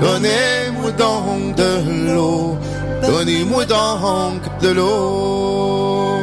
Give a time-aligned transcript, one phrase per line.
[0.00, 2.58] donnez-moi donc de l'eau,
[3.02, 6.18] donnez-moi donc de l'eau.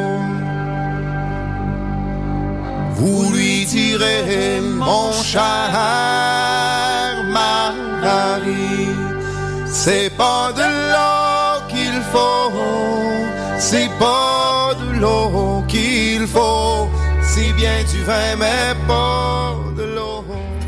[2.96, 5.72] Vous lui direz, mon cher
[7.32, 8.90] Marie,
[9.66, 12.52] c'est pas de l'eau qu'il faut,
[13.58, 16.88] c'est pas de l'eau qu'il faut,
[17.22, 19.63] si bien tu vin, mais pas.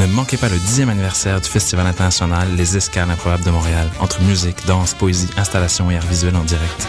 [0.00, 4.22] Ne manquez pas le dixième anniversaire du Festival international Les Escales improbables de Montréal, entre
[4.22, 6.88] musique, danse, poésie, installation et art visuel en direct.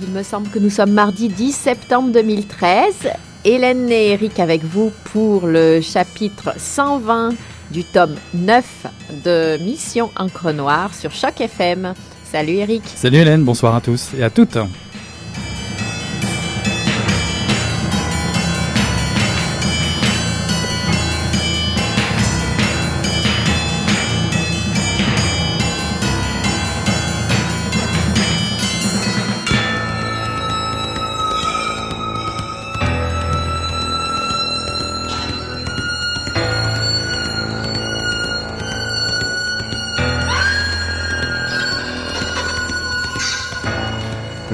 [0.00, 3.10] Il me semble que nous sommes mardi 10 septembre 2013.
[3.44, 7.30] Hélène et Eric avec vous pour le chapitre 120
[7.70, 8.86] du tome 9
[9.24, 11.94] de Mission Encre Noire sur Choc FM.
[12.24, 12.82] Salut Eric.
[12.94, 14.58] Salut Hélène, bonsoir à tous et à toutes.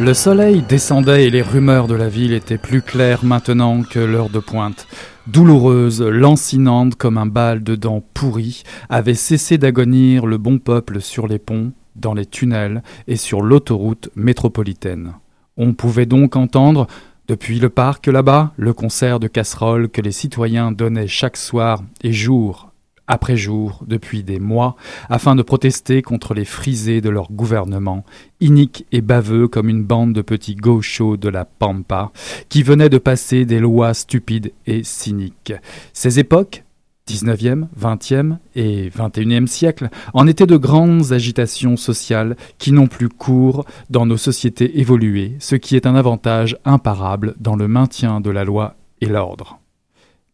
[0.09, 4.31] Le soleil descendait et les rumeurs de la ville étaient plus claires maintenant que l'heure
[4.31, 4.87] de pointe.
[5.27, 11.29] Douloureuse, lancinante comme un bal de dents pourries, avait cessé d'agonir le bon peuple sur
[11.29, 15.13] les ponts, dans les tunnels et sur l'autoroute métropolitaine.
[15.59, 16.87] On pouvait donc entendre,
[17.27, 22.15] depuis le parc là-bas, le concert de casseroles que les citoyens donnaient chaque soir et
[22.15, 22.68] jour
[23.09, 24.77] après jour, depuis des mois,
[25.09, 28.05] afin de protester contre les frisés de leur gouvernement,
[28.41, 32.13] iniques et baveux comme une bande de petits gauchos de la Pampa,
[32.49, 35.55] qui venaient de passer des lois stupides et cyniques.
[35.93, 36.65] Ces époques,
[37.09, 43.65] 19e, 20e et 21e siècle, en étaient de grandes agitations sociales qui n'ont plus cours
[43.89, 48.45] dans nos sociétés évoluées, ce qui est un avantage imparable dans le maintien de la
[48.45, 49.59] loi et l'ordre.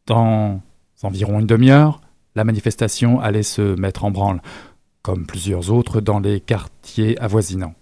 [0.07, 0.61] Dans
[1.05, 2.01] environ une demi-heure,
[2.35, 4.43] la manifestation allait se mettre en branle,
[5.03, 7.75] comme plusieurs autres dans les quartiers avoisinants,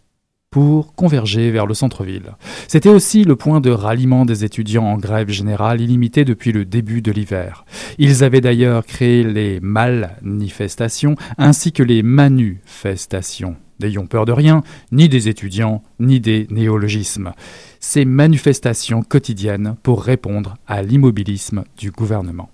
[0.50, 2.34] pour converger vers le centre-ville.
[2.68, 7.00] C'était aussi le point de ralliement des étudiants en grève générale illimitée depuis le début
[7.00, 7.64] de l'hiver.
[7.98, 13.56] Ils avaient d'ailleurs créé les manifestations ainsi que les manifestations.
[13.80, 14.62] N'ayons peur de rien,
[14.92, 17.32] ni des étudiants, ni des néologismes.
[17.80, 22.50] Ces manifestations quotidiennes pour répondre à l'immobilisme du gouvernement.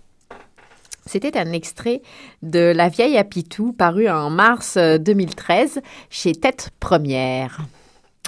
[1.08, 2.02] C'était un extrait
[2.42, 7.60] de La vieille Apitou paru en mars 2013 euh, chez Tête Première.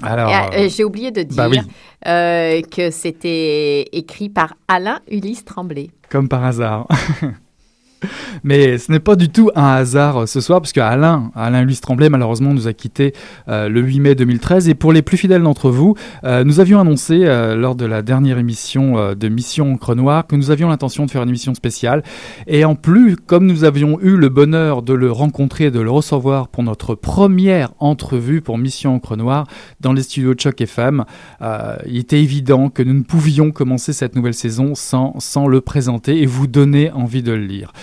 [0.03, 1.61] Alors, euh, J'ai oublié de dire bah oui.
[2.07, 5.91] euh, que c'était écrit par Alain Ulysse Tremblay.
[6.09, 6.89] Comme par hasard.
[8.45, 11.81] Mais ce n'est pas du tout un hasard euh, ce soir, puisque Alain, Alain Ulysse
[11.81, 13.15] Tremblay, malheureusement, nous a quittés
[13.49, 14.69] euh, le 8 mai 2013.
[14.69, 15.95] Et pour les plus fidèles d'entre vous,
[16.25, 20.51] euh, nous avions annoncé lors de la dernière émission de Mission Encre Noire que nous
[20.51, 22.03] avions l'intention de faire une émission spéciale.
[22.47, 25.91] Et en plus, comme nous avions eu le bonheur de le rencontrer et de le
[25.91, 29.47] recevoir pour notre première entrevue pour Mission Encre Noire
[29.81, 31.05] dans les studios de Choc FM,
[31.87, 36.23] il était évident que nous ne pouvions commencer cette nouvelle saison sans, sans le présenter
[36.23, 37.73] et vous donner envie de le lire.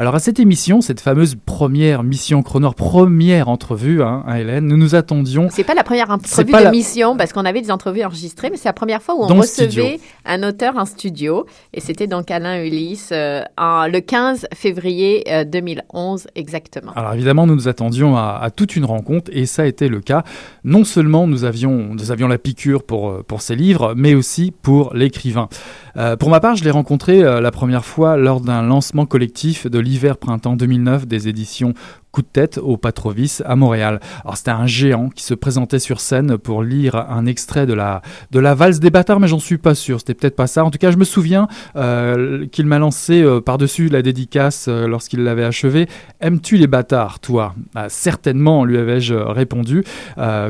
[0.00, 4.76] Alors à cette émission, cette fameuse première mission chronor, première entrevue, hein, hein, Hélène, nous
[4.76, 5.48] nous attendions.
[5.50, 8.56] C'est pas la première entrevue de la- mission parce qu'on avait des entrevues enregistrées, mais
[8.56, 11.46] c'est la première fois où on recevait un auteur en studio.
[11.74, 16.92] Et c'était donc Alain Ulysse euh, en, le 15 février euh, 2011 exactement.
[16.94, 20.00] Alors évidemment, nous nous attendions à, à toute une rencontre et ça a été le
[20.00, 20.22] cas.
[20.62, 24.52] Non seulement nous avions, nous avions la piqûre pour, euh, pour ces livres, mais aussi
[24.62, 25.48] pour l'écrivain.
[25.96, 29.66] Euh, pour ma part, je l'ai rencontré euh, la première fois lors d'un lancement collectif
[29.66, 31.74] de l'hiver-printemps 2009 des éditions
[32.10, 34.00] Coup de tête au Patrovis à Montréal.
[34.24, 38.00] Alors c'était un géant qui se présentait sur scène pour lire un extrait de la,
[38.30, 40.64] de la valse des bâtards, mais j'en suis pas sûr, c'était peut-être pas ça.
[40.64, 44.88] En tout cas, je me souviens euh, qu'il m'a lancé euh, par-dessus la dédicace euh,
[44.88, 45.86] lorsqu'il l'avait achevé.
[46.20, 47.54] Aimes-tu les bâtards, toi?
[47.74, 49.84] Ah, Certainement, lui avais-je répondu,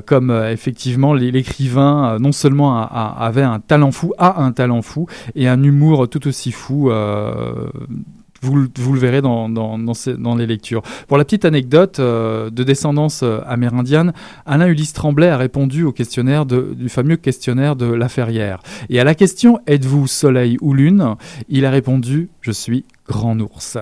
[0.07, 5.49] comme effectivement l'é- l'écrivain non seulement avait un talent fou, a un talent fou, et
[5.49, 6.91] un humour tout aussi fou.
[8.43, 8.69] Vous, le-
[8.99, 9.21] verrez
[10.17, 10.83] dans les lectures.
[11.07, 14.13] Pour la petite anecdote euh, de descendance euh, amérindienne,
[14.47, 18.61] Alain Ulysse Tremblay a répondu au questionnaire de- du fameux questionnaire de La Ferrière.
[18.91, 21.15] Et à la question Êtes-vous soleil ou lune?
[21.49, 23.79] il a répondu Je suis grand ours.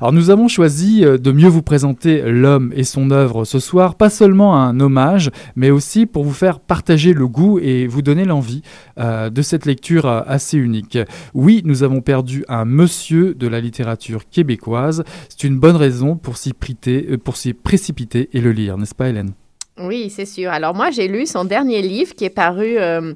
[0.00, 3.94] Alors nous avons choisi euh, de mieux vous présenter l'homme et son œuvre ce soir,
[3.94, 8.24] pas seulement un hommage, mais aussi pour vous faire partager le goût et vous donner
[8.24, 8.62] l'envie
[8.98, 10.98] euh, de cette lecture euh, assez unique.
[11.34, 15.04] Oui, nous avons perdu un monsieur de la littérature québécoise.
[15.28, 19.08] C'est une bonne raison pour s'y prêter- pour s'y précipiter et le lire, n'est-ce pas
[19.08, 19.32] Hélène?
[19.78, 20.50] Oui, c'est sûr.
[20.52, 23.12] Alors moi, j'ai lu son dernier livre qui est paru euh,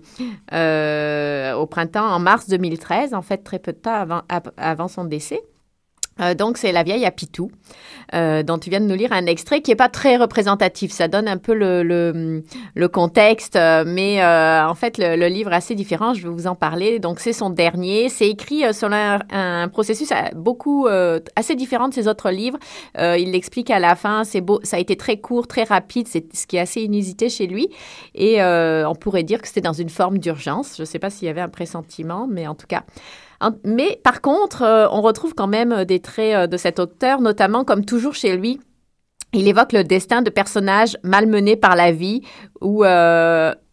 [0.53, 4.89] euh, au printemps, en mars 2013, en fait très peu de temps avant, av- avant
[4.89, 5.41] son décès.
[6.21, 7.51] Euh, donc, c'est La vieille à Pitou,
[8.15, 10.93] euh, dont tu viens de nous lire un extrait qui n'est pas très représentatif.
[10.93, 12.43] Ça donne un peu le, le,
[12.75, 16.15] le contexte, euh, mais euh, en fait, le, le livre est assez différent.
[16.15, 16.99] Je vais vous en parler.
[16.99, 18.09] Donc, c'est son dernier.
[18.09, 20.87] C'est écrit euh, sur un, un processus beaucoup,
[21.37, 22.59] assez différent de ses autres livres.
[22.97, 24.25] Il l'explique à la fin.
[24.25, 24.61] C'est beau.
[24.63, 26.09] Ça a été très court, très rapide.
[26.09, 27.69] C'est ce qui est assez inusité chez lui.
[28.15, 30.75] Et on pourrait dire que c'était dans une forme d'urgence.
[30.77, 32.85] Je ne sais pas s'il y avait un pressentiment, mais en tout cas.
[33.41, 36.79] En- Mais par contre, euh, on retrouve quand même euh, des traits euh, de cet
[36.79, 38.61] auteur, notamment comme toujours chez lui.
[39.33, 42.23] Il évoque le destin de personnages malmenés par la vie
[42.63, 42.85] ou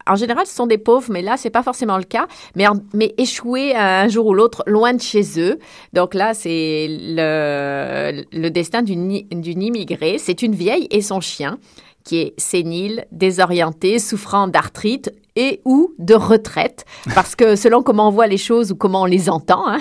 [0.07, 2.27] en général, ce sont des pauvres, mais là, c'est pas forcément le cas.
[2.55, 5.57] Mais, en- mais échoués un jour ou l'autre, loin de chez eux.
[5.93, 10.17] Donc là, c'est le, le destin d'une d'une immigrée.
[10.19, 11.57] C'est une vieille et son chien
[12.03, 16.85] qui est sénile, désorienté, souffrant d'arthrite et ou de retraite.
[17.13, 19.79] Parce que selon comment on voit les choses ou comment on les entend, hein,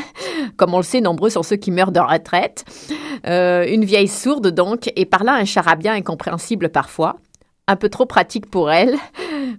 [0.56, 2.64] comme on le sait, nombreux sont ceux qui meurent de retraite.
[3.26, 7.16] Euh, une vieille sourde donc, et par là un charabia incompréhensible parfois,
[7.66, 8.96] un peu trop pratique pour elle.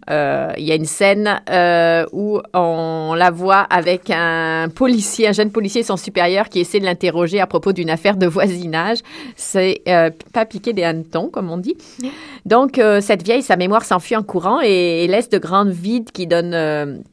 [0.09, 5.31] Euh, Il y a une scène euh, où on la voit avec un policier, un
[5.31, 8.99] jeune policier son supérieur qui essaie de l'interroger à propos d'une affaire de voisinage.
[9.35, 11.77] C'est euh, pas piquer des hannetons, comme on dit.
[12.45, 16.27] Donc, cette vieille, sa mémoire s'enfuit en courant et, et laisse de grands vides qui
[16.27, 17.03] donnent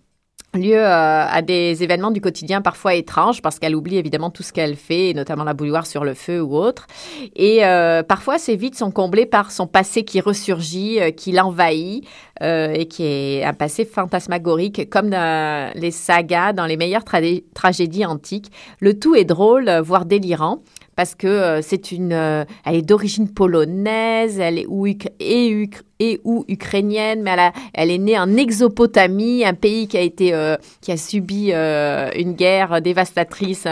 [0.54, 4.52] lieu euh, à des événements du quotidien parfois étranges parce qu'elle oublie évidemment tout ce
[4.52, 6.86] qu'elle fait, notamment la bouilloire sur le feu ou autre.
[7.34, 12.04] Et euh, parfois, ces vides sont comblés par son passé qui ressurgit, euh, qui l'envahit
[12.42, 17.44] euh, et qui est un passé fantasmagorique comme dans les sagas, dans les meilleures tragé-
[17.54, 18.50] tragédies antiques.
[18.80, 20.62] Le tout est drôle, euh, voire délirant
[20.96, 26.20] parce que euh, c'est une, euh, elle est d'origine polonaise, elle est ou, et, et
[26.24, 27.36] ou ukrainienne, mais
[27.74, 32.32] elle, est née en Exopotamie, un pays qui a été, euh, qui a subi une
[32.34, 33.66] guerre dévastatrice,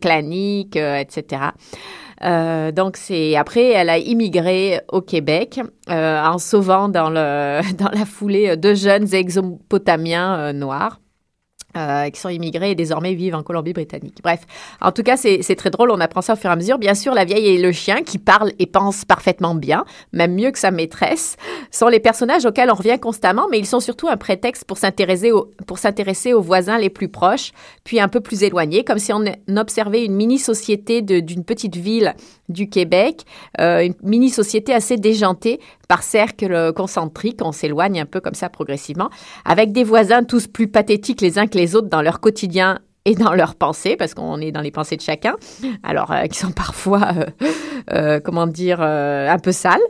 [0.00, 1.42] clanique, etc.
[2.20, 8.56] Donc c'est après elle a immigré au Québec en sauvant dans le dans la foulée
[8.56, 10.98] deux jeunes exopotamiens noirs.
[11.78, 14.18] Euh, qui sont immigrés et désormais vivent en Colombie-Britannique.
[14.22, 14.40] Bref,
[14.80, 16.76] en tout cas, c'est très drôle, on apprend ça au fur et à mesure.
[16.78, 20.50] Bien sûr, la vieille et le chien, qui parlent et pensent parfaitement bien, même mieux
[20.50, 21.36] que sa maîtresse,
[21.70, 25.32] sont les personnages auxquels on revient constamment, mais ils sont surtout un prétexte pour s'intéresser
[25.32, 27.52] aux, voisins les plus proches,
[27.84, 29.24] puis un peu plus éloignés, comme si on
[29.56, 32.14] observait une mini-société d'une petite ville
[32.48, 33.24] du Québec,
[33.60, 39.10] euh, une mini-société assez déjantée par cercle concentrique, on s'éloigne un peu comme ça progressivement,
[39.44, 43.14] avec des voisins tous plus pathétiques les uns que les autres dans leur quotidien et
[43.14, 45.36] dans leurs pensées, parce qu'on est dans les pensées de chacun,
[45.82, 47.26] alors euh, qui sont parfois, euh,
[47.92, 49.80] euh, comment dire, un peu sales,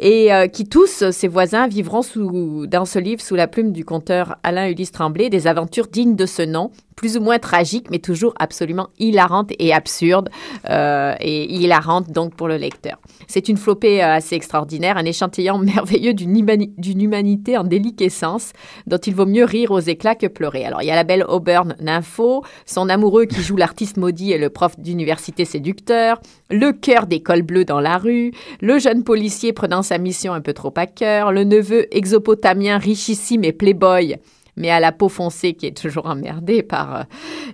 [0.00, 4.36] et qui tous, ces voisins, vivront sous, dans ce livre sous la plume du conteur
[4.42, 8.34] Alain Ulysse Tremblay des aventures dignes de ce nom, plus ou moins tragiques, mais toujours
[8.40, 10.30] absolument hilarantes et absurdes,
[10.68, 12.98] et hilarantes donc pour le lecteur.
[13.28, 18.52] C'est une flopée assez extraordinaire, un échantillon merveilleux d'une humanité en déliquescence,
[18.88, 20.64] dont il vaut mieux rire aux éclats que pleurer.
[20.64, 24.38] Alors il y a la belle Auburn Nympho, son amoureux qui joue l'artiste maudit et
[24.38, 29.82] le prof d'université séducteur, le cœur d'école bleue dans la rue, le jeune policier prenant
[29.82, 34.16] sa mission un peu trop à cœur, le neveu exopotamien richissime et playboy
[34.58, 37.02] mais à la peau foncée qui est toujours emmerdée par euh,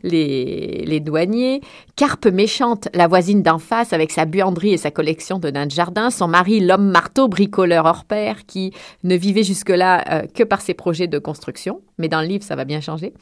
[0.03, 1.61] les, les, douaniers.
[1.97, 5.71] Carpe méchante, la voisine d'en face avec sa buanderie et sa collection de nains de
[5.71, 6.11] jardin.
[6.11, 8.73] Son mari, l'homme marteau, bricoleur hors pair, qui
[9.05, 11.81] ne vivait jusque-là euh, que par ses projets de construction.
[11.99, 13.13] Mais dans le livre, ça va bien changer.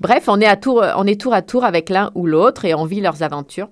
[0.00, 2.74] Bref, on est, à tour, on est tour à tour avec l'un ou l'autre et
[2.74, 3.68] on vit leurs aventures.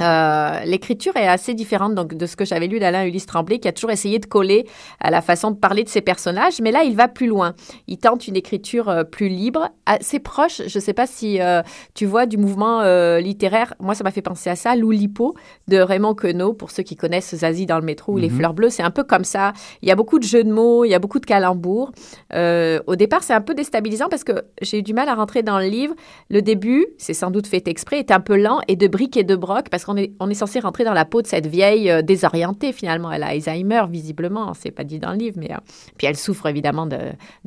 [0.00, 3.68] Euh, l'écriture est assez différente donc de ce que j'avais lu d'Alain Ulysse Tremblay, qui
[3.68, 4.66] a toujours essayé de coller
[5.00, 7.54] à la façon de parler de ses personnages, mais là il va plus loin.
[7.86, 10.62] Il tente une écriture euh, plus libre, assez proche.
[10.66, 11.62] Je ne sais pas si euh,
[11.94, 12.82] tu vois du mouvement
[13.18, 13.74] littéraire.
[13.80, 15.34] Moi, ça m'a fait penser à ça, Loulipo
[15.68, 16.52] de Raymond Queneau.
[16.52, 18.36] Pour ceux qui connaissent Zazie dans le métro ou Les mhm.
[18.36, 19.52] Fleurs Bleues, c'est un peu comme ça.
[19.82, 21.92] Il y a beaucoup de jeux de mots, il y a beaucoup de calembours.
[22.32, 25.58] au départ, c'est un peu déstabilisant parce que j'ai eu du mal à rentrer dans
[25.58, 25.94] le livre.
[26.30, 29.24] Le début, c'est sans doute fait exprès, est un peu lent et de briques et
[29.24, 32.72] de broc parce on est, censé rentrer dans la peau de cette vieille euh, désorientée
[32.72, 33.10] finalement.
[33.10, 35.58] Elle a Alzheimer visiblement, c'est pas dit dans le livre, mais euh,
[35.96, 36.96] puis elle souffre évidemment de,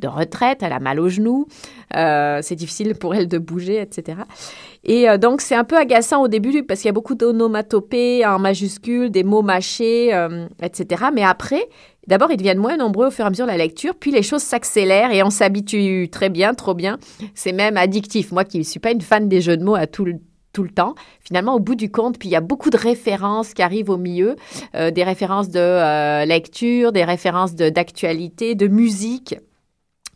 [0.06, 1.46] retraite, elle a mal aux genoux,
[1.96, 4.18] euh, c'est difficile pour elle de bouger, etc.
[4.84, 8.38] Et donc c'est un peu agaçant au début parce qu'il y a beaucoup d'onomatopées en
[8.38, 10.08] majuscules, des mots mâchés,
[10.62, 11.04] etc.
[11.12, 11.68] Mais après,
[12.06, 14.22] D'abord, ils deviennent moins nombreux au fur et à mesure de la lecture, puis les
[14.22, 16.98] choses s'accélèrent et on s'habitue très bien, trop bien.
[17.34, 18.32] C'est même addictif.
[18.32, 20.14] Moi qui ne suis pas une fan des jeux de mots à tout le
[20.52, 20.94] tout le temps.
[21.20, 23.96] Finalement, au bout du compte, puis il y a beaucoup de références qui arrivent au
[23.96, 24.36] milieu,
[24.74, 29.36] euh, des références de euh, lecture, des références d'actualité, de, musique.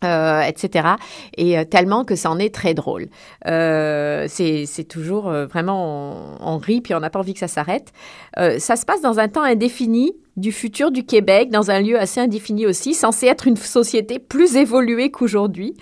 [0.04, 0.88] Euh, etc.
[1.36, 3.06] Et tellement que ça en est très drôle.
[3.44, 7.92] c'est toujours vraiment, on, rit, puis on n'a pas envie que ça s'arrête.
[8.36, 12.20] ça se passe dans un temps indéfini, du futur du Québec dans un lieu assez
[12.20, 15.74] indéfini aussi, censé être une société plus évoluée qu'aujourd'hui,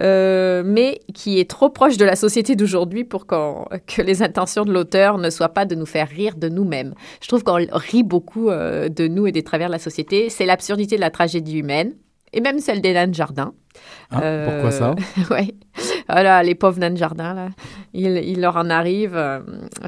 [0.00, 4.72] euh, mais qui est trop proche de la société d'aujourd'hui pour que les intentions de
[4.72, 6.94] l'auteur ne soient pas de nous faire rire de nous-mêmes.
[7.20, 10.30] Je trouve qu'on rit beaucoup euh, de nous et des travers de la société.
[10.30, 11.94] C'est l'absurdité de la tragédie humaine
[12.32, 13.52] et même celle d'Hélène Jardin.
[14.10, 15.54] Ah, pourquoi ça euh, Oui.
[16.08, 17.48] Voilà, les pauvres nains de jardin, là,
[17.92, 19.40] il, leur en arrive euh,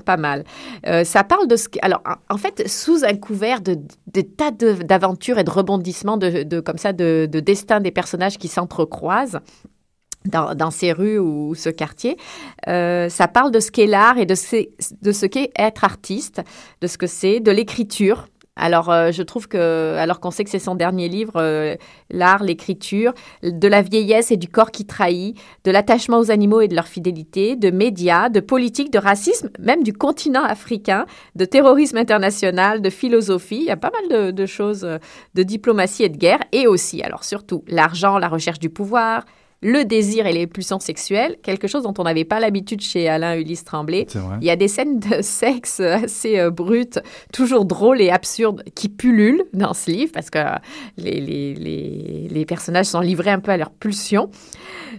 [0.05, 0.45] pas mal.
[0.87, 3.77] Euh, ça parle de ce Alors, en, fait, sous un couvert de,
[4.21, 9.41] tas d'aventures et de rebondissements, de, comme ça, de, destin des personnages qui s'entrecroisent,
[10.25, 12.17] dans, ces rues ou, ce quartier.
[12.67, 14.35] ça parle de ce qu'est l'art et de
[15.01, 16.43] de ce qu'est être artiste,
[16.81, 18.27] de ce que c'est, de l'écriture,
[18.59, 21.77] alors, euh, je trouve que, alors qu'on sait que c'est son dernier livre, euh,
[22.11, 26.69] l'art, l'écriture, de la vieillesse et du corps qui trahit, de l'attachement aux animaux et
[26.69, 31.97] de leur fidélité, de médias, de politique, de racisme, même du continent africain, de terrorisme
[31.97, 34.99] international, de philosophie, il y a pas mal de, choses, euh,
[35.35, 39.25] de diplomatie et de guerre, et aussi, alors surtout, l'argent, la recherche du pouvoir,
[39.61, 43.37] le désir et les pulsions sexuelles, quelque chose dont on n'avait pas l'habitude chez Alain
[43.37, 44.07] Ulysse Tremblay.
[44.41, 47.01] Il y a des scènes de sexe assez euh, brutes,
[47.33, 50.39] toujours drôles et absurdes, qui pullulent dans ce livre parce que
[50.97, 54.31] les, les, les, personnages sont livrés un peu à leurs pulsions.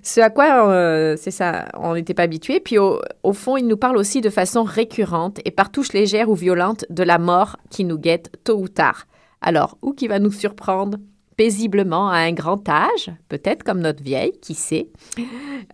[0.04, 2.60] Ce à quoi, euh, c'est ça, on n'était pas habitué.
[2.60, 6.30] Puis au, au, fond, il nous parle aussi de façon récurrente et par touches légères
[6.30, 9.06] ou violentes de la mort qui nous guette tôt ou tard.
[9.42, 10.98] Alors, où qui va nous surprendre?
[11.40, 14.90] Paisiblement à un grand âge, peut-être comme notre vieille, qui sait.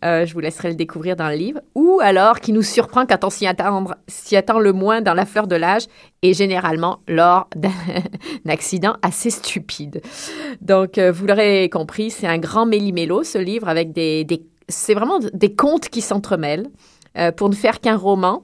[0.04, 1.60] Euh, je vous laisserai le découvrir dans le livre.
[1.74, 5.56] Ou alors qui nous surprend quand on s'y attend, le moins dans la fleur de
[5.56, 5.88] l'âge
[6.22, 7.72] et généralement lors d'un
[8.48, 10.04] accident assez stupide.
[10.62, 14.28] Donc, euh, vous l'aurez compris, c'est un grand méli-mélo, ce livre, avec des,
[14.70, 16.70] c'est vraiment des contes qui s'entremêlent.
[17.18, 18.44] Euh, pour ne faire qu'un roman,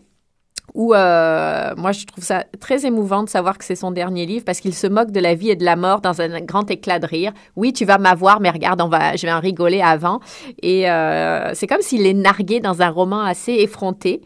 [0.74, 4.46] où euh, moi je trouve ça très émouvant de savoir que c'est son dernier livre
[4.46, 7.00] parce qu'il se moque de la vie et de la mort dans un grand éclat
[7.00, 7.34] de rire.
[7.56, 10.20] Oui, tu vas m'avoir, mais regarde, on va, je vais en rigoler avant.
[10.62, 14.22] Et euh, c'est comme s'il est nargué dans un roman assez effronté.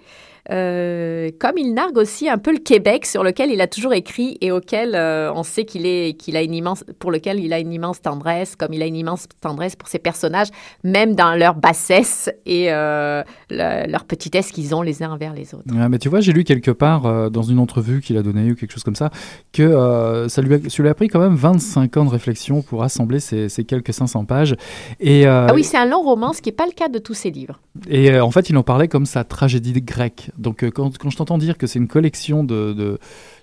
[0.51, 4.37] Euh, comme il nargue aussi un peu le Québec sur lequel il a toujours écrit
[4.41, 7.57] et auquel euh, on sait qu'il est qu'il a une immense pour lequel il a
[7.57, 10.49] une immense tendresse comme il a une immense tendresse pour ses personnages
[10.83, 15.65] même dans leur bassesse et euh, leur petitesse qu'ils ont les uns envers les autres.
[15.89, 18.71] mais tu vois, j'ai lu quelque part dans une entrevue qu'il a donnée ou quelque
[18.71, 19.09] chose comme ça
[19.51, 22.83] que ça lui, a, ça lui a pris quand même 25 ans de réflexion pour
[22.83, 24.55] assembler ces, ces quelques 500 pages
[24.99, 27.15] et ah oui, c'est un long roman, ce qui n'est pas le cas de tous
[27.15, 27.59] ses livres.
[27.89, 30.29] Et en fait, il en parlait comme sa tragédie grecque.
[30.37, 32.73] Donc euh, quand, je t'entends dire que c'est une collection de,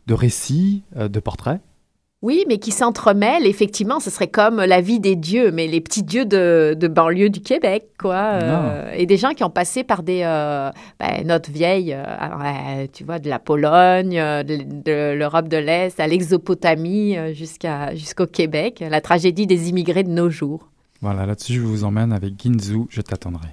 [0.06, 1.60] de, récits, euh, de portraits,
[2.24, 3.48] oui, mais qui s'entremêlent.
[3.48, 7.30] Effectivement, ce serait comme la vie des dieux, mais les petits dieux de, de banlieue
[7.30, 8.14] du Québec, quoi.
[8.14, 8.96] Euh, ah.
[8.96, 10.20] et des gens qui ont passé par des
[11.00, 11.96] ben, notre vieille,
[12.92, 18.84] tu vois, de la Pologne, de, l'Europe de l'Est, à l'exopotamie, jusqu'à jusqu'au Québec.
[18.88, 20.68] La tragédie des immigrés de nos jours.
[21.00, 22.82] Voilà, là-dessus, je vous emmène avec Ginzu.
[22.88, 23.48] Je t'attendrai.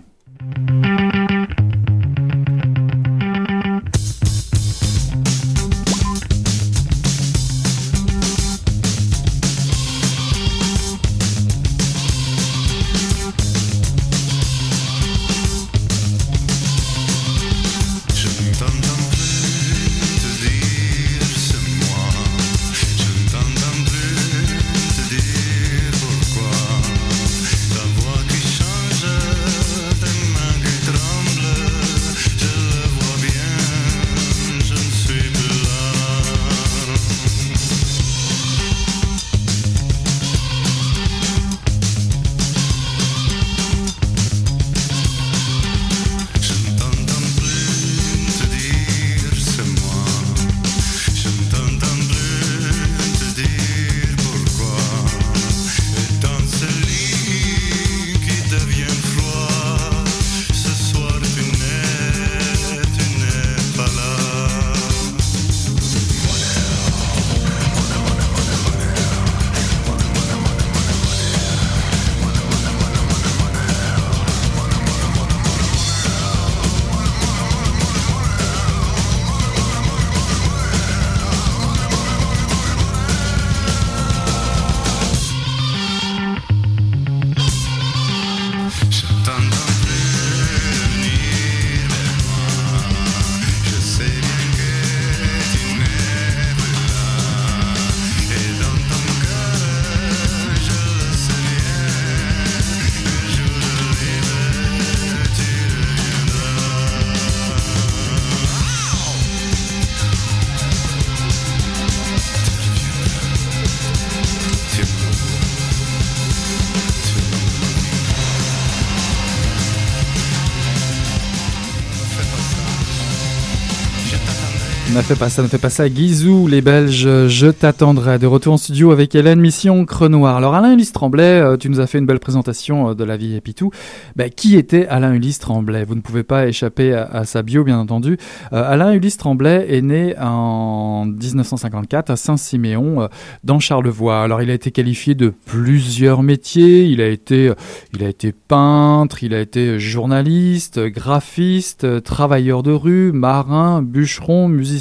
[124.95, 125.87] Ne pas ça, ne fait pas ça.
[125.87, 128.17] Guizou, les Belges, je t'attendrai.
[128.17, 130.35] De retour en studio avec Hélène, mission Crenoir.
[130.35, 133.15] Alors Alain Ulysse Tremblay, euh, tu nous as fait une belle présentation euh, de la
[133.15, 133.69] vie et Pitou.
[134.15, 135.83] Ben, qui était Alain Ulysse Tremblay?
[135.83, 138.17] Vous ne pouvez pas échapper à, sa bio, bien entendu.
[138.51, 143.07] Euh, Alain Ulysse Tremblay est né en 1954 à Saint-Siméon,
[143.43, 144.21] dans Charlevoix.
[144.23, 146.85] Alors il a été qualifié de plusieurs métiers.
[146.85, 147.51] Il a été,
[147.93, 154.78] il a été peintre, il a été journaliste, graphiste, travailleur de rue, marin, bûcheron, musicien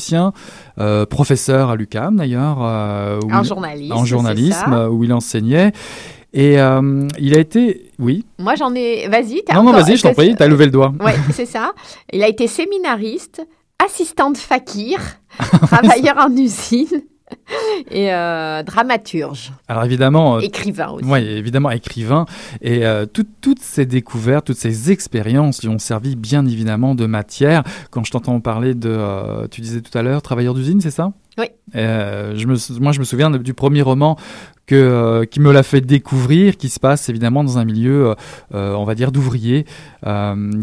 [0.79, 2.59] euh, professeur à l'UCAM d'ailleurs.
[2.63, 3.93] Euh, en journalisme.
[3.93, 5.73] En journalisme, où il enseignait.
[6.33, 8.27] Et euh, il a été, oui.
[8.39, 9.43] Moi j'en ai, vas-y.
[9.55, 10.93] Non, non, vas-y, je t'en prie, t'as levé le doigt.
[11.01, 11.73] Oui, c'est ça.
[12.13, 13.47] Il a été séminariste,
[13.85, 14.99] assistant de fakir,
[15.63, 17.03] travailleur en usine.
[17.91, 19.53] et euh, dramaturge.
[19.69, 20.37] Alors évidemment.
[20.37, 21.05] Euh, écrivain aussi.
[21.05, 22.27] Oui, évidemment écrivain.
[22.61, 27.63] Et euh, toutes ces découvertes, toutes ces expériences lui ont servi bien évidemment de matière.
[27.91, 31.13] Quand je t'entends parler de, tu disais tout à l'heure, travailleur d'usine, c'est ça?
[31.39, 31.47] Oui.
[31.75, 34.17] je me, moi, je me souviens du premier roman
[34.67, 38.15] que, qui me l'a fait découvrir, qui se passe évidemment dans un milieu,
[38.53, 39.65] on va dire, d'ouvriers,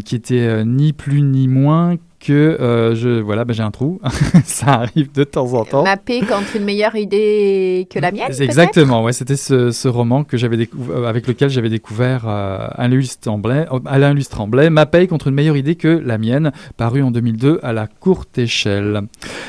[0.04, 4.00] qui était ni plus ni moins que euh, je voilà ben j'ai un trou.
[4.44, 5.84] Ça arrive de temps en temps.
[5.84, 10.36] Mappé contre une meilleure idée que la mienne exactement ouais c'était ce, ce, roman que
[10.36, 15.28] j'avais euh, avec lequel j'avais découvert euh, Alain Luce Tremblay Alain Luce Tremblay mappé contre
[15.28, 19.02] une meilleure idée que la mienne paru en 2002 à la courte échelle.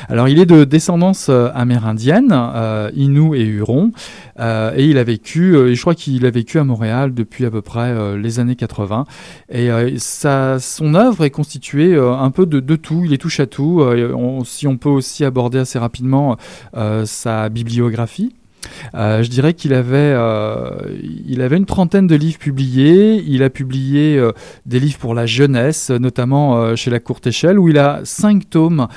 [0.08, 2.32] Alors il est de descendance amérindienne
[2.94, 3.92] Inou et Huron
[4.38, 7.62] et il a vécu, et je crois qu'il a vécu à Montréal depuis à peu
[7.62, 9.04] près les années 80.
[9.50, 13.46] Et sa, son œuvre est constituée un peu de, de, tout, il est touche à
[13.46, 13.82] tout.
[14.44, 16.36] si on peut aussi aborder assez rapidement
[17.04, 18.34] sa bibliographie.
[18.94, 20.70] Euh, je dirais qu'il avait, euh,
[21.26, 23.22] il avait une trentaine de livres publiés.
[23.26, 24.32] Il a publié euh,
[24.66, 28.88] des livres pour la jeunesse, notamment chez La Courte Échelle, où il a cinq tomes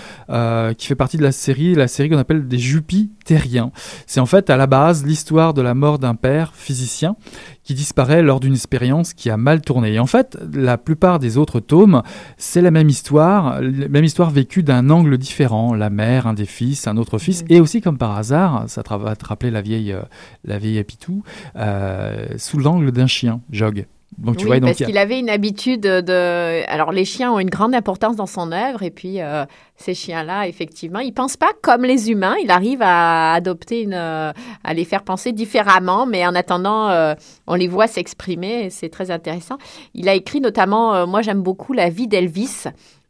[0.78, 3.72] qui fait partie de la série, la série qu'on appelle des Jupitériens.
[4.08, 7.16] C'est en fait à la base l'histoire de la mort d'un père physicien
[7.64, 9.94] qui disparaît lors d'une expérience qui a mal tourné.
[9.94, 12.02] Et en fait, la plupart des autres tomes,
[12.38, 15.74] c'est la même histoire, la même histoire vécue d'un angle différent.
[15.74, 19.16] La mère, un des fils, un autre fils, et aussi comme par hasard, ça va
[19.16, 20.02] te rappeler la vieille, euh,
[20.44, 21.24] la vieille Apitou,
[21.56, 23.86] euh, sous l'angle d'un chien, Jog.
[24.18, 26.70] Donc, tu oui, vois, donc, parce qu'il avait une habitude de.
[26.70, 29.46] Alors, les chiens ont une grande importance dans son œuvre, et puis euh,
[29.78, 32.36] ces chiens-là, effectivement, ils pensent pas comme les humains.
[32.44, 34.32] Il arrive à adopter une, euh,
[34.64, 37.16] à les faire penser différemment, mais en attendant, euh,
[37.48, 39.58] on les voit s'exprimer, c'est très intéressant.
[39.96, 42.66] Il a écrit notamment, moi, j'aime beaucoup la vie d'Elvis.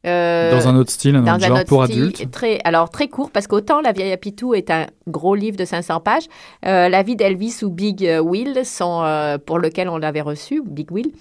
[0.08, 2.32] Euh, dans un autre style, un autre genre pour adultes.
[2.32, 6.00] Très, alors très court, parce qu'autant La vieille Apitou est un gros livre de 500
[6.00, 6.26] pages,
[6.66, 10.92] euh, La vie d'Elvis ou Big Will, sont, euh, pour lequel on l'avait reçu, Big
[10.92, 11.12] Will,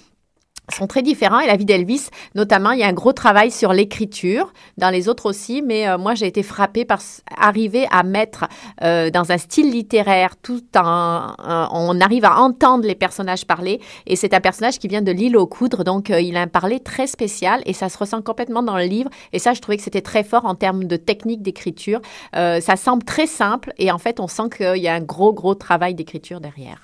[0.75, 1.41] sont très différents.
[1.41, 5.09] Et la vie d'Elvis, notamment, il y a un gros travail sur l'écriture, dans les
[5.09, 7.01] autres aussi, mais euh, moi, j'ai été frappée par
[7.37, 8.47] arriver à mettre
[8.83, 11.33] euh, dans un style littéraire tout en...
[11.73, 15.37] on arrive à entendre les personnages parler, et c'est un personnage qui vient de l'île
[15.37, 18.63] aux coudres, donc euh, il a un parler très spécial, et ça se ressent complètement
[18.63, 21.43] dans le livre, et ça, je trouvais que c'était très fort en termes de technique
[21.43, 22.01] d'écriture.
[22.33, 25.55] ça semble très simple, et en fait, on sent qu'il y a un gros, gros
[25.55, 26.83] travail d'écriture derrière.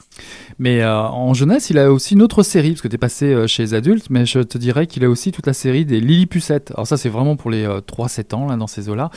[0.59, 3.75] Mais en jeunesse, il a aussi une autre série, parce que tu es passé chez
[3.77, 6.73] adulte, mais je te dirais qu'il a aussi toute la série des Lillipussettes.
[6.75, 9.11] Alors ça, c'est vraiment pour les 3-7 euh, ans, là, dans ces eaux-là.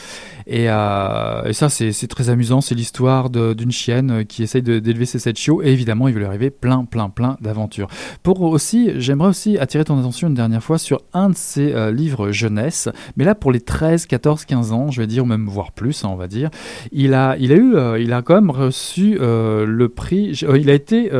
[0.46, 2.60] Et, euh, ça, c'est très amusant.
[2.60, 5.62] C'est l'histoire d'une chienne euh, qui essaye d'élever ses 7 chiots.
[5.62, 7.88] Et évidemment, il va lui arriver plein, plein, plein d'aventures.
[8.22, 12.30] Pour aussi, j'aimerais aussi attirer ton attention une dernière fois sur un de ses livres
[12.30, 12.88] jeunesse.
[13.16, 16.08] Mais là, pour les 13, 14, 15 ans, je vais dire, même voire plus, hein,
[16.12, 16.50] on va dire,
[16.92, 21.10] il a, il a eu, il a quand même reçu le prix, il a été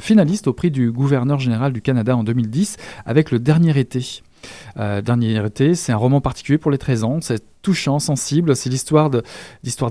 [0.00, 4.22] finaliste au prix du gouverneur général du Canada en 2010 avec Le Dernier été.
[4.78, 8.70] Euh, Dernier été, c'est un roman particulier pour les 13 ans, c'est touchant, sensible, c'est
[8.70, 9.10] l'histoire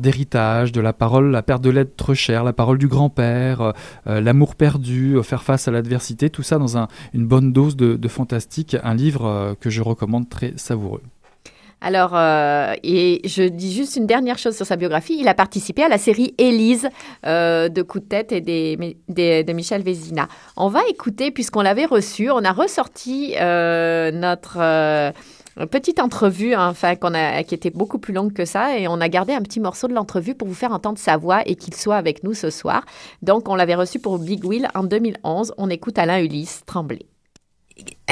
[0.02, 3.72] d'héritage, de la parole, la perte de l'être cher, la parole du grand-père, euh,
[4.08, 6.76] euh, l'amour perdu, faire face à l'adversité, tout ça dans
[7.14, 11.02] une bonne dose de fantastique, un livre que je recommande très savoureux.
[11.82, 15.18] Alors, euh, et je dis juste une dernière chose sur sa biographie.
[15.20, 16.88] Il a participé à la série Élise
[17.26, 20.28] euh, de Coup de tête et de Michel Vézina.
[20.58, 25.12] On va écouter, puisqu'on l'avait reçu, on a ressorti euh, notre
[25.72, 29.10] petite entrevue, hein, enfin, a, qui était beaucoup plus longue que ça, et on a
[29.10, 31.98] gardé un petit morceau de l'entrevue pour vous faire entendre sa voix et qu'il soit
[31.98, 32.86] avec nous ce soir.
[33.24, 35.56] Donc, on l'avait reçu pour Big Wheel en 2011.
[35.58, 37.11] On écoute Alain Ulysse trembler.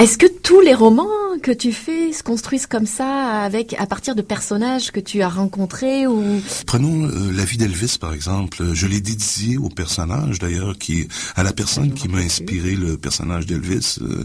[0.00, 1.04] Est-ce que tous les romans
[1.42, 5.28] que tu fais se construisent comme ça, avec à partir de personnages que tu as
[5.28, 6.40] rencontrés ou?
[6.66, 8.72] Prenons euh, la vie d'Elvis par exemple.
[8.72, 13.44] Je l'ai dédié au personnage d'ailleurs, qui à la personne qui m'a inspiré le personnage
[13.44, 14.24] d'Elvis, euh,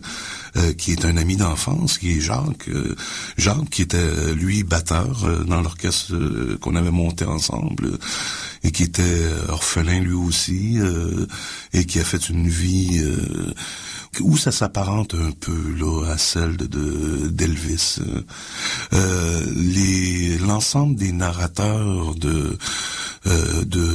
[0.56, 2.70] euh, qui est un ami d'enfance, qui est Jacques.
[3.38, 6.14] Jacques qui était lui batteur dans l'orchestre
[6.62, 8.00] qu'on avait monté ensemble
[8.64, 10.78] et qui était orphelin lui aussi
[11.74, 13.04] et qui a fait une vie
[14.22, 18.00] où ça s'apparente un peu là à celle de d'Elvis.
[18.94, 22.58] Euh, les l'ensemble des narrateurs de
[23.28, 23.88] euh, de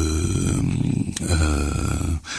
[1.29, 1.71] euh,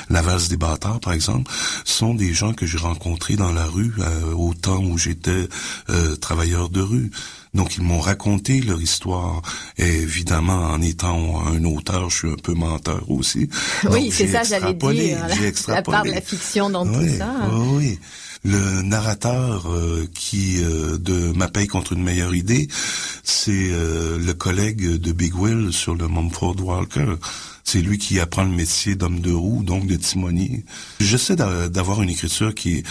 [0.10, 1.50] La valse des bâtards, par exemple,
[1.86, 5.48] sont des gens que j'ai rencontrés dans la rue euh, au temps où j'étais
[5.90, 7.12] euh, travailleur de rue.
[7.54, 9.42] Donc ils m'ont raconté leur histoire.
[9.78, 13.50] Et évidemment, en étant un auteur, je suis un peu menteur aussi.
[13.90, 15.20] Oui, c'est ça, j'allais dire.
[15.68, 17.34] La, la part de la fiction dans tout ça.
[17.52, 18.00] Oui, oui.
[18.44, 22.68] Le narrateur euh, qui euh, de Ma paye contre une meilleure idée,
[23.24, 27.16] c'est euh, le collègue de Big Will sur le Mumford Walker.
[27.64, 30.66] C'est lui qui apprend le métier d'homme de roue, donc de timonier.
[31.00, 32.84] J'essaie d'avoir une écriture qui est,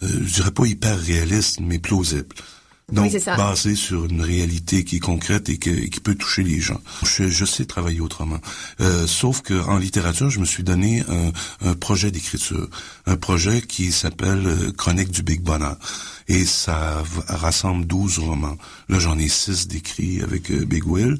[0.00, 2.34] je dirais pas hyper réaliste, mais plausible.
[2.92, 6.80] Donc, basé sur une réalité qui est concrète et, qui peut toucher les gens.
[7.02, 8.38] Je, sais travailler autrement.
[8.80, 11.32] Euh, sauf que en littérature, je me suis donné un,
[11.66, 12.68] un projet d'écriture.
[13.06, 15.76] Un projet qui s'appelle euh, Chronique du Big Bonheur.
[16.28, 18.56] Et ça rassemble 12 romans.
[18.90, 21.18] Là, j'en ai 6 d'écrits avec euh, Big Will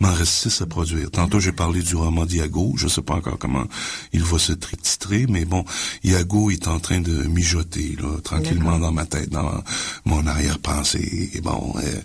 [0.00, 1.10] m'en reste six à produire.
[1.10, 2.74] Tantôt, j'ai parlé du roman d'Iago.
[2.76, 3.64] Je sais pas encore comment
[4.12, 5.64] il va se titrer, mais bon,
[6.04, 9.62] Iago est en train de mijoter, là, tranquillement dans ma tête, dans
[10.04, 11.30] mon arrière-pensée.
[11.34, 12.00] Et bon, euh,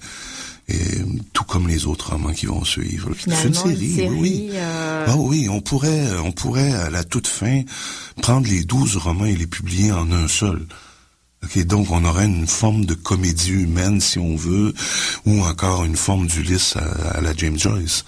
[0.68, 3.10] et tout comme les autres romans qui vont suivre.
[3.18, 4.50] C'est une série, oui.
[4.54, 5.06] Euh...
[5.08, 7.64] Ah oui, on pourrait, on pourrait à la toute fin
[8.22, 10.66] prendre les douze romans et les publier en un seul.
[11.44, 14.74] Okay, donc on aurait une forme de comédie humaine, si on veut,
[15.26, 18.06] ou encore une forme d'Ulysse à, à la James Joyce.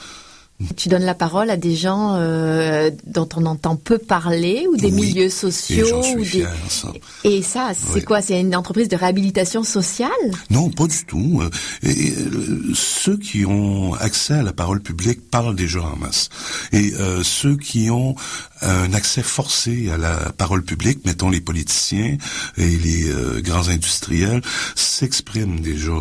[0.75, 4.87] Tu donnes la parole à des gens euh, dont on entend peu parler ou des
[4.87, 6.45] Oui, milieux Et sociaux suis ou des...
[6.69, 6.91] ça.
[7.23, 8.03] Et ça, c'est Oui.
[8.03, 8.21] quoi?
[8.21, 10.09] C'est une entreprise de réhabilitation sociale?
[10.49, 11.41] Non, pas du tout.
[11.41, 11.49] Euh,
[11.83, 16.29] et, euh, ceux qui ont accès à la parole publique parlent déjà en masse.
[16.71, 18.15] Et euh, ceux qui ont
[18.61, 22.17] un accès forcé à la parole publique, mettons les politiciens
[22.57, 24.41] et les euh, grands industriels,
[24.75, 25.91] s'expriment déjà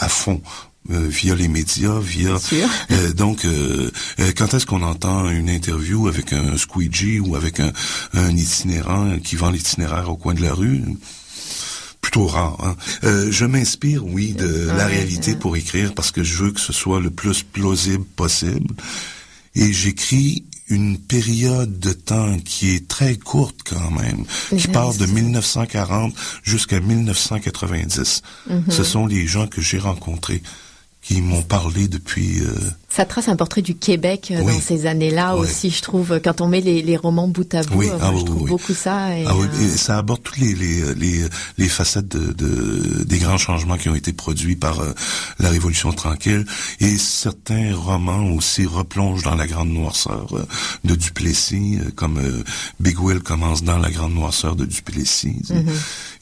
[0.00, 0.40] à fond.
[0.90, 2.36] Euh, via les médias, via.
[2.90, 7.60] Euh, donc euh, euh, quand est-ce qu'on entend une interview avec un squeegee ou avec
[7.60, 7.72] un,
[8.12, 10.82] un itinérant qui vend l'itinéraire au coin de la rue?
[12.00, 12.58] Plutôt rare.
[12.62, 12.76] Hein.
[13.04, 16.72] Euh, je m'inspire, oui, de la réalité pour écrire parce que je veux que ce
[16.72, 18.74] soit le plus plausible possible.
[19.54, 24.24] Et j'écris une période de temps qui est très courte quand même,
[24.58, 28.22] qui part de 1940 jusqu'à 1990.
[28.70, 30.42] Ce sont les gens que j'ai rencontrés
[31.04, 32.42] qui m'ont parlé depuis...
[32.94, 34.54] euh, Ça trace un portrait du Québec euh, Oui.
[34.54, 36.20] dans ces années-là aussi, je trouve.
[36.22, 38.48] Quand on met les, les romans bout à bout, Oui, euh, ah je oui, trouve
[38.48, 39.16] beaucoup ça.
[39.18, 41.24] Et, Ah oui, euh, et ça aborde toutes les, les, les,
[41.58, 44.92] les facettes de, de- des grands changements qui ont été produits par euh,
[45.38, 46.44] la Révolution tranquille.
[46.80, 50.46] Et certains romans aussi replongent dans la grande noirceur euh,
[50.84, 52.42] de Duplessis, euh, comme euh,
[52.80, 55.66] Big Will commence dans la grande noirceur de Duplessis, Mhm.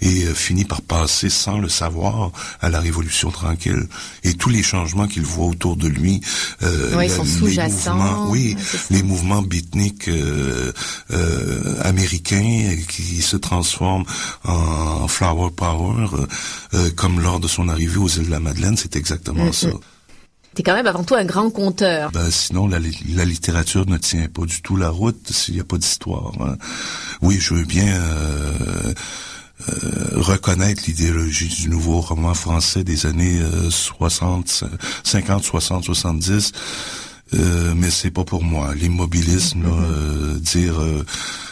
[0.01, 3.87] et euh, finit par passer sans le savoir à la Révolution tranquille.
[4.25, 6.21] Et tous les changements qu'il voit autour de lui,
[6.63, 8.57] euh, Ouais, ils sont les sous-jacents, mouvements- oui,
[8.91, 10.73] les mouvements beatniks euh,
[11.11, 14.05] euh, américains euh, qui se transforment
[14.45, 16.27] en flower power, euh,
[16.75, 19.69] euh, comme lors de son arrivée aux îles de la Madeleine, c'est exactement Mm, ça.
[20.55, 22.11] T'es quand même avant tout un grand conteur.
[22.13, 22.79] Ben, sinon, la,
[23.15, 26.33] la littérature ne tient pas du tout la route s'il n'y a pas d'histoire.
[26.41, 26.57] hein.
[27.23, 28.93] Oui, je veux bien euh,
[30.15, 34.65] reconnaître l'idéologie du nouveau roman français des années euh, 60,
[35.05, 36.53] 50, 60, 70.
[37.35, 38.75] Euh, mais c'est pas pour moi.
[38.75, 41.05] L'immobilisme, euh, dire euh,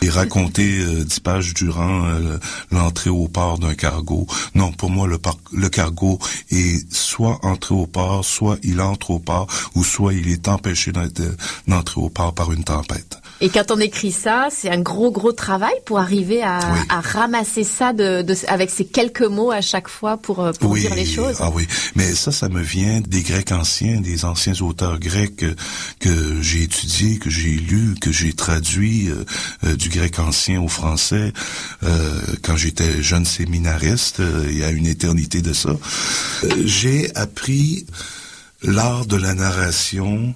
[0.03, 2.39] et raconter euh, dix pages durant euh,
[2.71, 4.27] l'entrée au port d'un cargo.
[4.55, 5.19] Non, pour moi, le,
[5.53, 6.19] le cargo
[6.51, 10.93] est soit entré au port, soit il entre au port, ou soit il est empêché
[10.93, 13.19] d'entrer au port par une tempête.
[13.43, 16.79] Et quand on écrit ça, c'est un gros, gros travail pour arriver à, Oui.
[16.91, 20.73] à ramasser ça de, de- avec ces quelques mots à chaque fois pour, euh, pour
[20.73, 21.37] oui, dire les choses.
[21.41, 25.45] Ah oui, mais ça, ça me vient des Grecs anciens, des anciens auteurs grecs
[26.01, 29.25] que j'ai étudiés, que j'ai lus, que j'ai traduits euh,
[29.65, 31.33] euh, du grec ancien au français
[31.83, 35.71] euh, quand j'étais jeune séminariste, il y a une éternité de ça.
[36.65, 37.87] J'ai appris
[38.63, 40.35] l'art de la narration,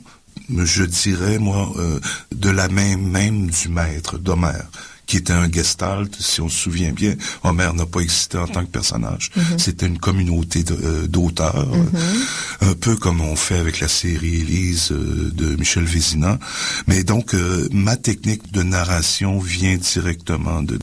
[0.51, 2.01] je dirais, moi, euh,
[2.35, 4.67] de la main même du maître, d'Homère
[5.07, 8.65] qui était un gestalt, si on se souvient bien, Homère n'a pas existé en tant
[8.65, 9.31] que personnage.
[9.59, 14.93] C'était une communauté euh, d'auteurs, euh, un peu comme on fait avec la série Élise
[14.93, 16.39] euh, de Michel Vézina.
[16.87, 20.79] Mais donc, euh, ma technique de narration vient directement de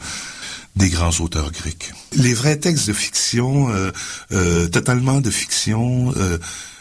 [0.77, 1.91] des grands auteurs grecs.
[2.13, 3.91] Les vrais textes de fiction, euh,
[4.31, 6.13] euh, totalement de fiction,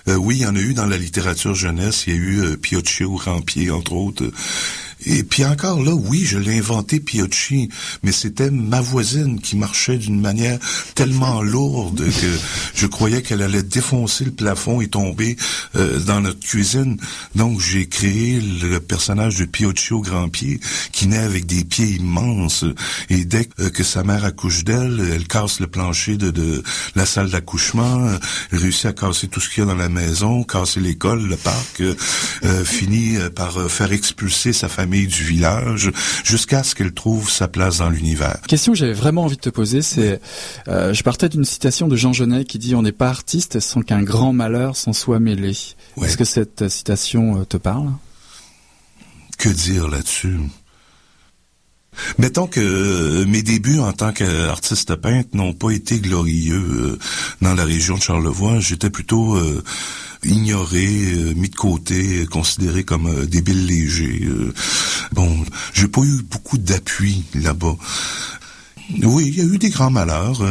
[0.06, 2.04] oui, il y en a eu dans la littérature jeunesse.
[2.06, 4.30] Il y a eu euh, Pioccio, Rampier, entre autres.
[5.06, 7.68] Et puis encore là, oui, je l'ai inventé Piocci,
[8.02, 10.58] mais c'était ma voisine qui marchait d'une manière
[10.94, 12.38] tellement lourde que
[12.74, 15.36] je croyais qu'elle allait défoncer le plafond et tomber
[15.76, 16.98] euh, dans notre cuisine.
[17.34, 20.60] Donc j'ai créé le personnage de Piocci au grand pied
[20.92, 22.64] qui naît avec des pieds immenses
[23.08, 26.62] et dès que, que sa mère accouche d'elle, elle casse le plancher de,
[26.94, 28.18] la salle d'accouchement, euh,
[28.52, 31.80] réussit à casser tout ce qu'il y a dans la maison, casser l'école, le parc,
[31.80, 31.94] euh,
[32.44, 35.90] euh, finit euh, par euh, faire expulser sa famille du village
[36.24, 38.40] jusqu'à ce qu'elle trouve sa place dans l'univers.
[38.48, 40.20] Question que j'avais vraiment envie de te poser, c'est,
[40.68, 43.82] euh, je partais d'une citation de Jean Genet qui dit on n'est pas artiste sans
[43.82, 45.56] qu'un grand malheur s'en soit mêlé.
[45.96, 46.06] Ouais.
[46.06, 47.90] Est-ce que cette citation euh, te parle?
[49.38, 50.38] Que dire là-dessus?
[52.18, 56.98] Mettons que euh, mes débuts en tant qu'artiste peintre n'ont pas été glorieux euh,
[57.40, 58.60] dans la région de Charlevoix.
[58.60, 59.62] J'étais plutôt euh,
[60.24, 60.86] ignoré,
[61.34, 64.28] mis de côté, considéré comme débile léger.
[65.12, 67.76] bon, j'ai pas eu beaucoup d'appui là-bas.
[69.02, 70.42] Oui, il y a eu des grands malheurs.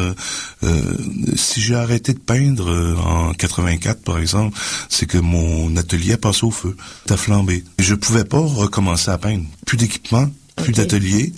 [1.36, 6.46] Si j'ai arrêté de peindre en 84, par exemple, c'est que mon atelier a passé
[6.46, 6.76] au feu,
[7.10, 7.64] a flambé.
[7.78, 9.44] Je pouvais pas recommencer à peindre.
[9.68, 10.30] Plus d'équipement,
[10.64, 11.34] plus d'atelier.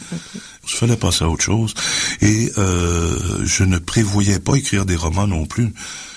[0.64, 1.74] Il fallait passer à autre chose.
[2.22, 5.74] Et euh, je ne prévoyais pas écrire des romans non plus.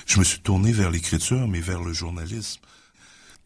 [0.07, 2.61] je me suis tourné vers l'écriture, mais vers le journalisme.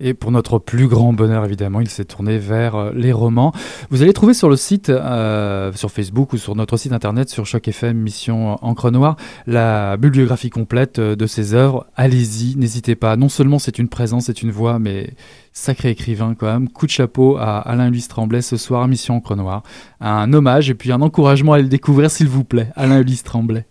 [0.00, 3.52] Et pour notre plus grand bonheur, évidemment, il s'est tourné vers euh, les romans.
[3.90, 7.46] Vous allez trouver sur le site, euh, sur Facebook ou sur notre site internet, sur
[7.46, 9.16] Choc FM, Mission Encre Noire,
[9.48, 11.84] la bibliographie complète euh, de ses œuvres.
[11.96, 13.16] Allez-y, n'hésitez pas.
[13.16, 15.14] Non seulement c'est une présence, c'est une voix, mais
[15.52, 16.68] sacré écrivain quand même.
[16.68, 19.64] Coup de chapeau à Alain-Louis Tremblay ce soir, Mission Encre Noire.
[20.00, 22.70] Un hommage et puis un encouragement à le découvrir, s'il vous plaît.
[22.76, 23.66] Alain-Louis Tremblay.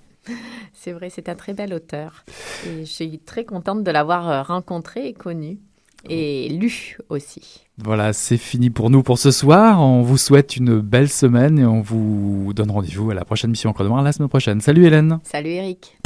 [0.74, 2.26] C'est vrai, c'est un très bel auteur.
[2.66, 5.60] Et je suis très contente de l'avoir rencontré et connu
[6.10, 7.62] et lu aussi.
[7.78, 9.82] Voilà, c'est fini pour nous pour ce soir.
[9.82, 13.70] On vous souhaite une belle semaine et on vous donne rendez-vous à la prochaine mission
[13.70, 14.62] Encre Noire la semaine prochaine.
[14.62, 15.20] Salut Hélène.
[15.24, 15.98] Salut Eric.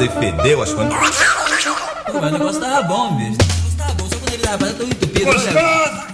[0.00, 0.94] Coisa e fedeu as coisas.
[0.94, 3.30] Mas o negócio tava bom, bicho.
[3.30, 5.24] O negócio tava bom, só quando ele tava tão entupido.
[5.26, 6.10] Gostoso!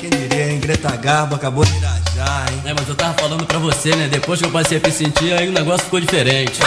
[0.00, 0.60] Quem diria, hein?
[0.60, 2.62] Greta Garbo acabou de irajar, hein?
[2.64, 4.08] É, mas eu tava falando pra você, né?
[4.08, 6.60] Depois que eu passei a me sentir, aí o negócio ficou diferente.